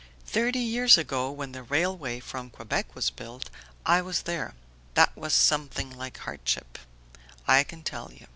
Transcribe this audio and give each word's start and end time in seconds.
"Thirty 0.25 0.57
years 0.61 0.97
ago, 0.97 1.29
when 1.29 1.51
the 1.51 1.61
railway 1.61 2.19
from 2.19 2.49
Quebec 2.49 2.95
was 2.95 3.11
built, 3.11 3.51
I 3.85 4.01
was 4.01 4.23
there; 4.23 4.55
that 4.95 5.15
was 5.15 5.31
something 5.31 5.91
like 5.95 6.17
hardship, 6.17 6.79
I 7.47 7.63
can 7.63 7.83
tell 7.83 8.11
you! 8.11 8.25